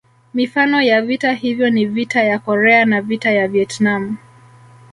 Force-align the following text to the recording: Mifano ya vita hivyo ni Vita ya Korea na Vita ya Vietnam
Mifano 0.33 0.81
ya 0.81 1.01
vita 1.01 1.33
hivyo 1.33 1.69
ni 1.69 1.85
Vita 1.85 2.23
ya 2.23 2.39
Korea 2.39 2.85
na 2.85 3.01
Vita 3.01 3.31
ya 3.31 3.47
Vietnam 3.47 4.17